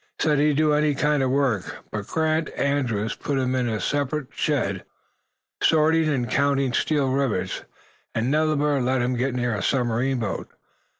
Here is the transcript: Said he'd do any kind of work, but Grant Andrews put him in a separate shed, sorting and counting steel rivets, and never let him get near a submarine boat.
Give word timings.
Said 0.19 0.39
he'd 0.39 0.57
do 0.57 0.73
any 0.73 0.95
kind 0.95 1.21
of 1.21 1.29
work, 1.29 1.77
but 1.91 2.07
Grant 2.07 2.49
Andrews 2.57 3.13
put 3.15 3.37
him 3.37 3.53
in 3.53 3.69
a 3.69 3.79
separate 3.79 4.29
shed, 4.33 4.83
sorting 5.61 6.09
and 6.09 6.27
counting 6.27 6.73
steel 6.73 7.11
rivets, 7.11 7.65
and 8.15 8.31
never 8.31 8.81
let 8.81 9.03
him 9.03 9.13
get 9.15 9.35
near 9.35 9.53
a 9.53 9.61
submarine 9.61 10.17
boat. 10.17 10.49